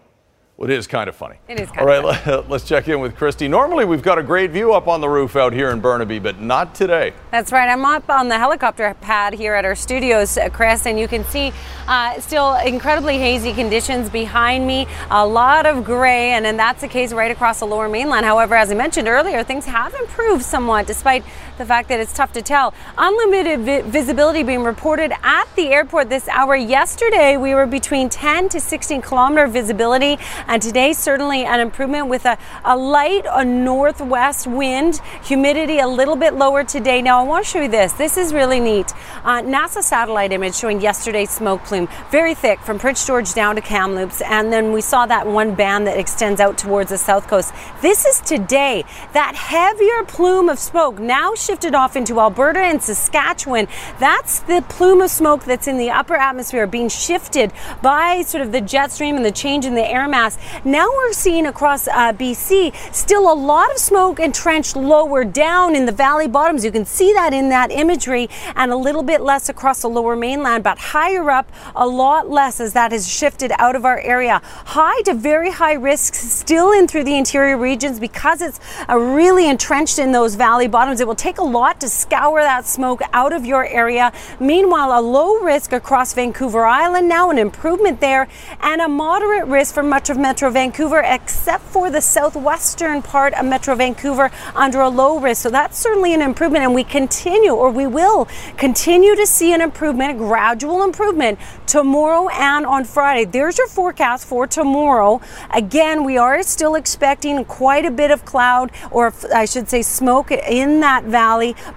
[0.57, 1.37] Well, it is kind of funny.
[1.49, 2.37] It is kind All right, of funny.
[2.49, 3.49] let, us check in with Kristi.
[3.49, 6.41] Normally, we've got a great view up on the roof out here in Burnaby, but
[6.41, 7.13] not today.
[7.31, 7.69] That's right.
[7.69, 11.25] I'm up on the helicopter pad here at our studios, uh, Chris, and you can
[11.27, 11.53] see
[11.87, 14.89] uh, still incredibly hazy conditions behind me.
[15.11, 18.25] A lot of gray, and, and that's the case right across the lower mainland.
[18.25, 21.23] However, as I mentioned earlier, things have improved somewhat despite
[21.59, 22.75] the fact that it's tough to tell.
[22.99, 26.55] Unlimited vi- visibility being reported at the airport this hour.
[26.55, 32.25] Yesterday, we were between 10 to 16 kilometer visibility, and today, certainly an improvement with
[32.27, 37.03] a, a light a northwest wind, humidity a little bit lower today.
[37.03, 37.93] Now, I want to show you this.
[37.95, 38.93] This is really neat.
[39.25, 43.61] Uh, NASA satellite image showing yesterday's smoke plume, very thick from Prince George down to
[43.61, 47.53] Kamloops, and then we saw that one band that extends out towards the south coast.
[47.81, 48.85] This is today.
[49.13, 53.69] That heavier plume of smoke now shifted off into Alberta and Saskatchewan.
[54.01, 58.51] That's the plume of smoke that's in the upper atmosphere being shifted by sort of
[58.51, 60.37] the jet stream and the change in the air mass.
[60.65, 65.87] Now we're seeing across uh, BC still a lot of smoke entrenched lower down in
[65.87, 66.65] the valley bottoms.
[66.65, 70.17] You can see that in that imagery, and a little bit less across the lower
[70.17, 74.41] mainland, but higher up, a lot less as that has shifted out of our area.
[74.45, 79.49] High to very high risks still in through the interior regions because it's uh, really
[79.49, 81.01] entrenched in those valley bottoms.
[81.01, 84.13] It will take a lot to scour that smoke out of your area.
[84.41, 88.29] Meanwhile, a low risk across Vancouver Island now, an improvement there,
[88.61, 93.45] and a moderate risk for much of Metro Vancouver, except for the southwestern part of
[93.45, 95.43] Metro Vancouver under a low risk.
[95.43, 99.61] So that's certainly an improvement, and we continue, or we will continue to see an
[99.61, 103.25] improvement, a gradual improvement tomorrow and on Friday.
[103.25, 105.21] There's your forecast for tomorrow.
[105.51, 110.31] Again, we are still expecting quite a bit of cloud, or I should say smoke
[110.31, 111.26] in that valley,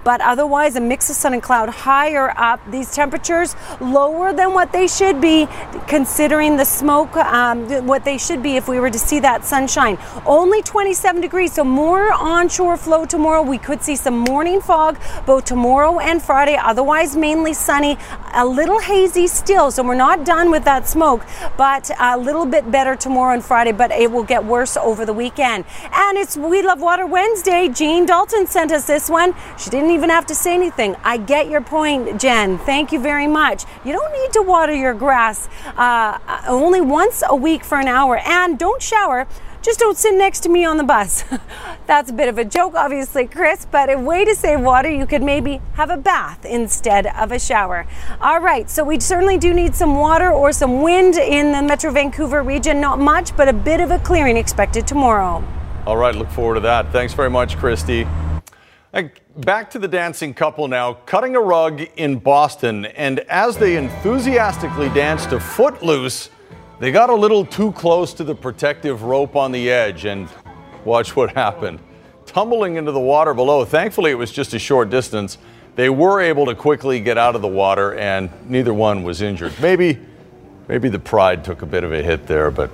[0.04, 2.60] but otherwise a mix of sun and cloud higher up.
[2.70, 5.48] These temperatures lower than what they should be,
[5.86, 9.98] considering the smoke, um, what they should be if we were to see that sunshine.
[10.24, 13.42] Only 27 degrees, so more onshore flow tomorrow.
[13.42, 17.98] We could see some morning fog both tomorrow and Friday, otherwise mainly sunny,
[18.34, 19.70] a little hazy still.
[19.70, 21.24] So we're not done with that smoke,
[21.56, 25.12] but a little bit better tomorrow and Friday, but it will get worse over the
[25.12, 25.64] weekend.
[25.92, 27.68] And it's We Love Water Wednesday.
[27.68, 29.34] Jean Dalton sent us this one.
[29.58, 30.96] She didn't even have to say anything.
[31.04, 32.58] I get your point, Jen.
[32.58, 33.64] Thank you very much.
[33.84, 38.18] You don't need to water your grass uh, only once a week for an hour,
[38.18, 39.26] and don't shower
[39.62, 41.22] just don't sit next to me on the bus.
[41.86, 45.06] That's a bit of a joke, obviously, Chris, but a way to save water, you
[45.06, 47.86] could maybe have a bath instead of a shower.
[48.20, 51.90] All right, so we certainly do need some water or some wind in the Metro
[51.90, 52.80] Vancouver region.
[52.80, 55.44] Not much, but a bit of a clearing expected tomorrow.
[55.86, 56.90] All right, look forward to that.
[56.92, 58.08] Thanks very much, Kristi.
[58.92, 64.88] Back to the dancing couple now, cutting a rug in Boston, and as they enthusiastically
[64.88, 66.28] danced to Footloose,
[66.80, 70.28] they got a little too close to the protective rope on the edge, and
[70.84, 71.78] watch what happened.
[72.26, 73.64] Tumbling into the water below.
[73.64, 75.38] Thankfully, it was just a short distance.
[75.76, 79.52] They were able to quickly get out of the water, and neither one was injured.
[79.60, 80.00] Maybe,
[80.66, 82.70] maybe the pride took a bit of a hit there, but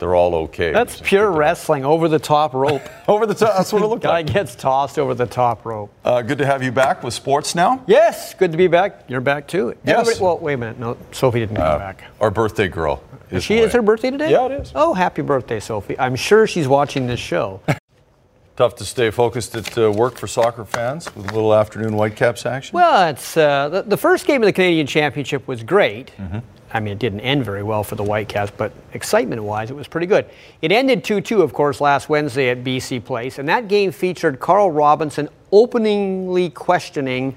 [0.00, 0.72] they're all okay.
[0.72, 2.82] That's pure wrestling over the top rope.
[3.08, 3.56] over the top.
[3.56, 4.26] That's what it looked Guy like.
[4.26, 5.92] Guy gets tossed over the top rope.
[6.04, 7.84] Uh, good to have you back with sports now.
[7.86, 9.04] Yes, good to be back.
[9.06, 9.76] You're back too.
[9.84, 10.00] Yes.
[10.00, 10.78] Everybody- well, wait a minute.
[10.80, 12.04] No, Sophie didn't come Uh, back.
[12.20, 13.02] Our birthday girl.
[13.30, 13.66] Is she away.
[13.66, 14.30] is her birthday today?
[14.32, 14.72] Yeah, it is.
[14.74, 15.96] Oh, happy birthday, Sophie.
[15.98, 17.60] I'm sure she's watching this show.
[18.56, 22.44] Tough to stay focused at uh, work for soccer fans with a little afternoon Whitecaps
[22.44, 22.74] action.
[22.74, 26.12] Well, it's uh, the, the, first game of the Canadian Championship was great.
[26.18, 26.40] Mm-hmm.
[26.72, 29.88] I mean, it didn't end very well for the Whitecaps, but excitement wise, it was
[29.88, 30.26] pretty good.
[30.62, 34.38] It ended 2 2, of course, last Wednesday at BC Place, and that game featured
[34.38, 37.36] Carl Robinson openingly questioning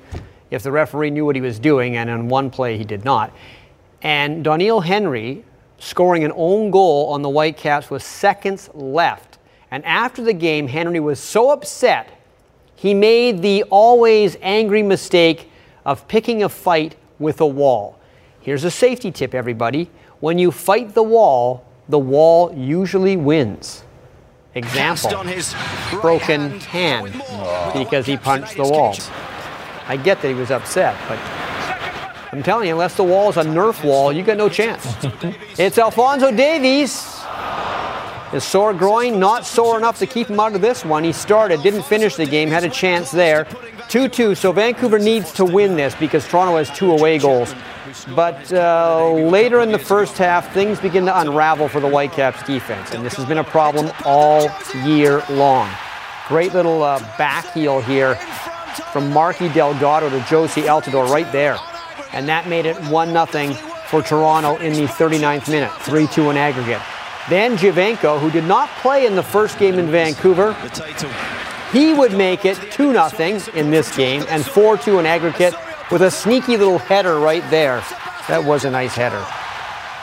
[0.51, 3.33] if the referee knew what he was doing, and in one play he did not.
[4.03, 5.43] And Doneil Henry
[5.79, 9.37] scoring an own goal on the Whitecaps with seconds left.
[9.71, 12.09] And after the game, Henry was so upset,
[12.75, 15.49] he made the always angry mistake
[15.85, 17.99] of picking a fight with a wall.
[18.43, 19.89] Here's a safety tip, everybody.
[20.19, 23.85] When you fight the wall, the wall usually wins.
[24.53, 25.23] Example
[26.01, 27.13] broken hand
[27.73, 28.95] because he punched the wall.
[29.87, 31.17] I get that he was upset, but
[32.33, 34.85] I'm telling you, unless the wall is a Nerf wall, you got no chance.
[35.57, 37.21] it's Alphonso Davies.
[38.31, 41.03] His sore groin, not sore enough to keep him out of this one.
[41.05, 43.47] He started, didn't finish the game, had a chance there.
[43.89, 47.53] 2 2, so Vancouver needs to win this because Toronto has two away goals.
[48.15, 52.91] But uh, later in the first half, things begin to unravel for the Whitecaps defense,
[52.93, 54.49] and this has been a problem all
[54.83, 55.69] year long.
[56.27, 58.15] Great little uh, back heel here
[58.91, 61.57] from Marky Delgado to Jozy Altidore right there.
[62.13, 63.53] And that made it 1 0
[63.87, 66.81] for Toronto in the 39th minute, 3 2 in aggregate.
[67.29, 70.55] Then Giovinco, who did not play in the first game in Vancouver,
[71.73, 75.55] he would make it 2 0 in this game and 4 2 in aggregate
[75.91, 77.83] with a sneaky little header right there.
[78.27, 79.25] That was a nice header.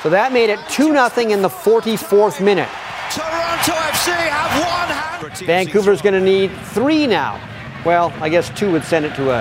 [0.03, 2.69] So that made it 2 0 in the 44th minute.
[3.11, 5.47] Toronto FC have one.
[5.47, 7.41] Vancouver's going to need three now.
[7.85, 9.41] Well, I guess two would send it to a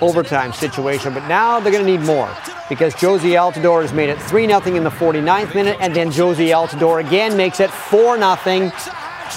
[0.00, 2.28] overtime situation, but now they're going to need more
[2.68, 6.48] because Jozy Altidore has made it 3 0 in the 49th minute, and then Jozy
[6.48, 8.72] Altidore again makes it 4 0.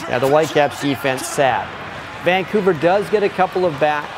[0.04, 1.68] Yeah, the Whitecaps defense sad.
[2.24, 4.10] Vancouver does get a couple of back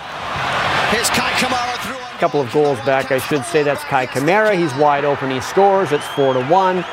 [0.91, 1.97] Here's Kei Kamara through.
[1.97, 3.61] A couple of goals back, I should say.
[3.61, 4.57] That's Kei Kamara.
[4.57, 5.29] He's wide open.
[5.29, 5.91] He scores.
[5.91, 6.83] It's four to one.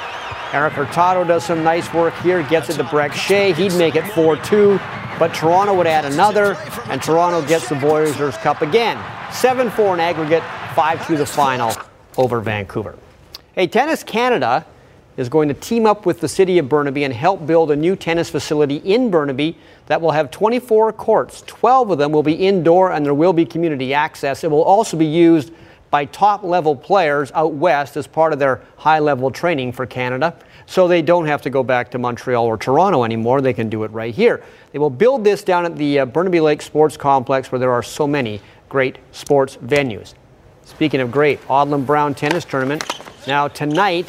[0.52, 2.42] Erik Hurtado does some nice work here.
[2.42, 3.54] Gets it to Brek Shea.
[3.54, 4.78] He'd make it 4-2,
[5.18, 6.56] but Toronto would add another,
[6.90, 8.98] and Toronto gets the Voyageurs Cup again.
[9.30, 10.42] 7-4 in aggregate,
[10.74, 11.72] 5-2 the final
[12.18, 12.98] over Vancouver.
[13.54, 14.66] Hey, Tennis Canada
[15.16, 17.96] is going to team up with the city of Burnaby and help build a new
[17.96, 19.56] tennis facility in Burnaby
[19.86, 21.42] that will have 24 courts.
[21.46, 24.44] 12 of them will be indoor and there will be community access.
[24.44, 25.52] It will also be used
[25.90, 30.36] by top level players out west as part of their high level training for Canada.
[30.66, 33.40] So they don't have to go back to Montreal or Toronto anymore.
[33.40, 34.42] They can do it right here.
[34.72, 37.82] They will build this down at the uh, Burnaby Lake Sports Complex where there are
[37.82, 40.14] so many great sports venues.
[40.64, 42.84] Speaking of great, Odlum Brown Tennis Tournament.
[43.28, 44.08] Now, tonight,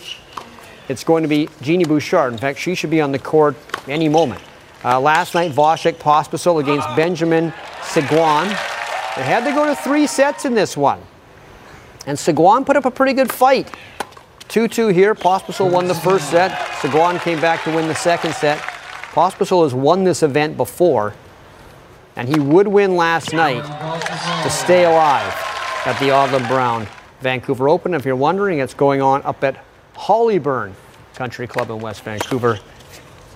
[0.89, 2.33] it's going to be Genie Bouchard.
[2.33, 3.55] In fact, she should be on the court
[3.87, 4.41] any moment.
[4.83, 8.47] Uh, last night, Vasek Pospisil against Benjamin Sigouin.
[9.15, 11.01] They had to go to three sets in this one.
[12.05, 13.73] And Sigouin put up a pretty good fight.
[14.47, 15.13] 2 2 here.
[15.13, 16.51] Pospisil won the first set.
[16.79, 18.59] Sigouin came back to win the second set.
[19.11, 21.15] Pospisil has won this event before,
[22.15, 23.63] and he would win last night
[24.43, 25.33] to stay alive
[25.85, 26.87] at the Odlum Brown
[27.21, 27.93] Vancouver Open.
[27.93, 29.63] If you're wondering, it's going on up at
[29.97, 30.73] Hollyburn
[31.15, 32.59] Country Club in West Vancouver,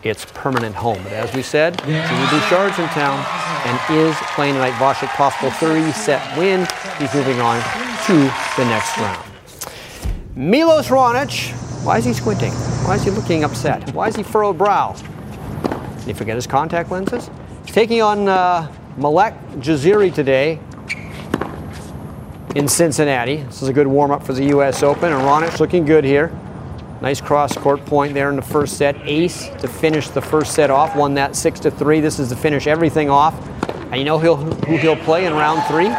[0.03, 1.01] its permanent home.
[1.03, 3.25] But as we said, Genie Bouchard's in town
[3.65, 4.73] and is playing tonight.
[4.73, 6.67] Vasek Pospisil 30 set win.
[6.99, 7.59] He's moving on
[8.05, 8.13] to
[8.57, 9.27] the next round.
[10.35, 11.51] Milos Raonic,
[11.83, 12.53] why is he squinting?
[12.85, 13.91] Why is he looking upset?
[13.93, 14.95] Why is he furrowed brow?
[15.99, 17.29] Did he forget his contact lenses?
[17.65, 20.59] He's taking on uh, Malek Jaziri today
[22.55, 23.37] in Cincinnati.
[23.37, 24.83] This is a good warm up for the U.S.
[24.83, 26.31] Open, and Raonic looking good here.
[27.01, 28.95] Nice cross court point there in the first set.
[29.07, 30.95] Ace to finish the first set off.
[30.95, 31.99] Won that six to three.
[31.99, 33.33] This is to finish everything off.
[33.91, 35.89] And you know he'll, who he'll play in round three?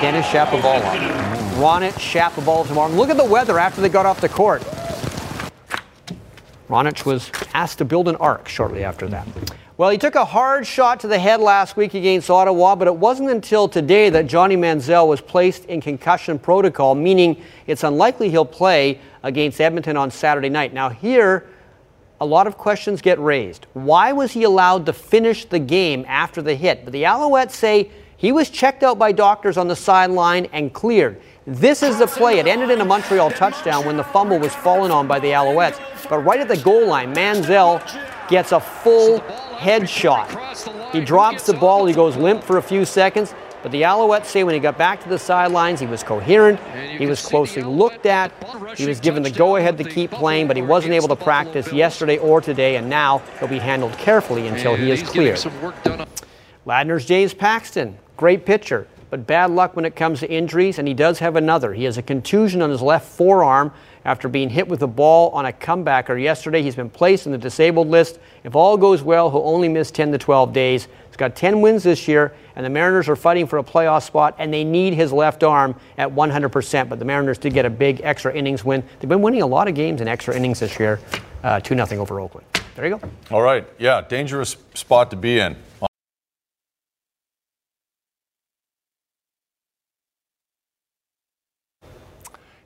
[0.00, 0.82] Denis Shapovalov.
[1.56, 2.92] Raonic Shapovalov tomorrow.
[2.92, 4.62] look at the weather after they got off the court.
[6.68, 9.26] Raonic was asked to build an ark shortly after that.
[9.78, 12.96] Well, he took a hard shot to the head last week against Ottawa, but it
[12.96, 18.46] wasn't until today that Johnny Manziel was placed in concussion protocol, meaning it's unlikely he'll
[18.46, 20.72] play against Edmonton on Saturday night.
[20.72, 21.46] Now, here,
[22.22, 23.66] a lot of questions get raised.
[23.74, 26.84] Why was he allowed to finish the game after the hit?
[26.84, 31.20] But the Alouettes say he was checked out by doctors on the sideline and cleared.
[31.46, 32.38] This is the play.
[32.38, 35.78] It ended in a Montreal touchdown when the fumble was fallen on by the Alouettes.
[36.08, 37.82] But right at the goal line, Manziel
[38.28, 39.20] gets a full
[39.56, 40.92] headshot.
[40.92, 43.34] He drops the ball, he goes limp for a few seconds,
[43.66, 46.60] But the Alouettes say when he got back to the sidelines, he was coherent,
[47.00, 48.30] he was closely looked at,
[48.76, 51.72] he was given the go ahead to keep playing, but he wasn't able to practice
[51.72, 55.40] yesterday or today, and now he'll be handled carefully until he is cleared.
[56.64, 60.94] Ladner's James Paxton, great pitcher, but bad luck when it comes to injuries, and he
[60.94, 61.72] does have another.
[61.72, 63.72] He has a contusion on his left forearm
[64.06, 66.62] after being hit with the ball on a comebacker yesterday.
[66.62, 68.20] He's been placed in the disabled list.
[68.44, 70.86] If all goes well, he'll only miss 10 to 12 days.
[71.08, 74.36] He's got 10 wins this year, and the Mariners are fighting for a playoff spot,
[74.38, 76.88] and they need his left arm at 100%.
[76.88, 78.84] But the Mariners did get a big extra innings win.
[79.00, 81.00] They've been winning a lot of games in extra innings this year,
[81.42, 82.46] uh, 2 0 over Oakland.
[82.76, 83.10] There you go.
[83.32, 83.66] All right.
[83.78, 85.56] Yeah, dangerous spot to be in.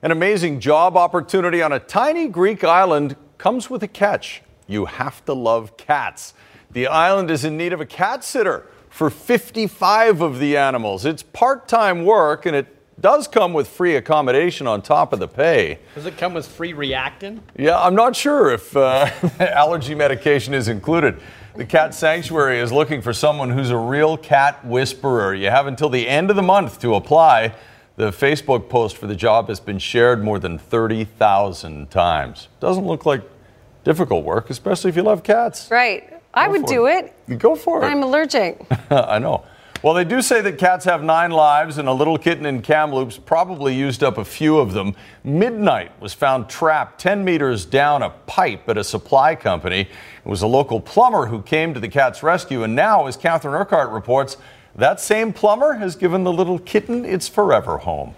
[0.03, 4.41] An amazing job opportunity on a tiny Greek island comes with a catch.
[4.65, 6.33] You have to love cats.
[6.71, 11.05] The island is in need of a cat sitter for 55 of the animals.
[11.05, 12.65] It's part time work and it
[12.99, 15.77] does come with free accommodation on top of the pay.
[15.93, 17.41] Does it come with free Reactine?
[17.55, 19.07] Yeah, I'm not sure if uh,
[19.39, 21.21] allergy medication is included.
[21.55, 25.35] The Cat Sanctuary is looking for someone who's a real cat whisperer.
[25.35, 27.53] You have until the end of the month to apply.
[28.01, 32.47] The Facebook post for the job has been shared more than 30,000 times.
[32.59, 33.21] Doesn't look like
[33.83, 35.69] difficult work, especially if you love cats.
[35.69, 36.11] Right.
[36.33, 37.13] I would do it.
[37.27, 37.85] You go for it.
[37.85, 38.65] I'm allergic.
[38.89, 39.45] I know.
[39.83, 43.19] Well, they do say that cats have nine lives, and a little kitten in Kamloops
[43.19, 44.95] probably used up a few of them.
[45.23, 49.81] Midnight was found trapped 10 meters down a pipe at a supply company.
[49.81, 53.53] It was a local plumber who came to the cat's rescue, and now, as Catherine
[53.53, 54.37] Urquhart reports,
[54.75, 58.15] that same plumber has given the little kitten its forever home.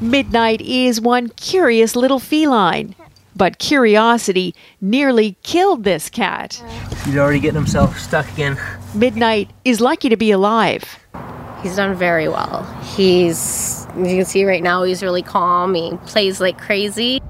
[0.00, 2.94] Midnight is one curious little feline,
[3.36, 6.62] but curiosity nearly killed this cat.
[7.04, 8.58] He's already getting himself stuck again.
[8.94, 10.98] Midnight is lucky to be alive.
[11.62, 12.64] He's done very well.
[12.94, 15.74] He's, you can see right now, he's really calm.
[15.74, 17.20] He plays like crazy.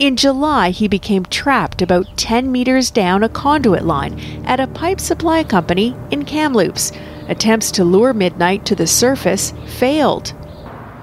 [0.00, 4.98] In July, he became trapped about 10 meters down a conduit line at a pipe
[4.98, 6.90] supply company in Kamloops.
[7.28, 10.32] Attempts to lure Midnight to the surface failed.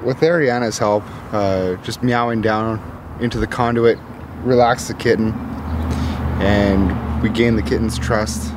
[0.04, 2.82] With Ariana's help, uh, just meowing down
[3.22, 4.00] into the conduit,
[4.42, 5.32] relaxed the kitten,
[6.42, 8.52] and we gained the kitten's trust.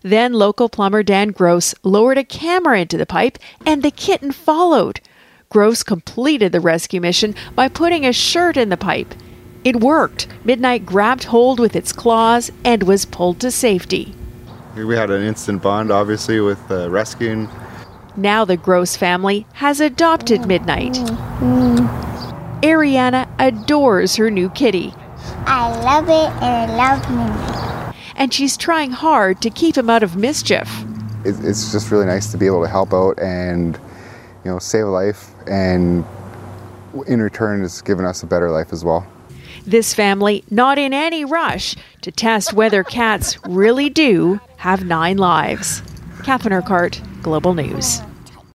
[0.00, 5.02] Then local plumber Dan Gross lowered a camera into the pipe, and the kitten followed.
[5.50, 9.14] Gross completed the rescue mission by putting a shirt in the pipe.
[9.64, 10.26] It worked.
[10.44, 14.12] Midnight grabbed hold with its claws and was pulled to safety.
[14.74, 17.48] We had an instant bond, obviously, with uh, rescuing.
[18.16, 20.94] Now the Gross family has adopted Midnight.
[22.62, 24.92] Ariana adores her new kitty.
[25.46, 27.94] I love it and I love Midnight.
[28.16, 30.68] And she's trying hard to keep him out of mischief.
[31.24, 33.76] It's just really nice to be able to help out and,
[34.44, 36.04] you know, save a life, and
[37.06, 39.06] in return, it's given us a better life as well.
[39.66, 45.82] This family not in any rush to test whether cats really do have nine lives.
[46.24, 48.02] Catherine Urquhart, Global News.